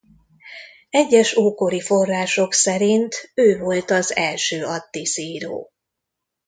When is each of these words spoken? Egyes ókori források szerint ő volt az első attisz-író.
Egyes 0.89 1.35
ókori 1.35 1.81
források 1.81 2.53
szerint 2.53 3.31
ő 3.33 3.57
volt 3.59 3.89
az 3.91 4.15
első 4.15 4.63
attisz-író. 4.65 5.71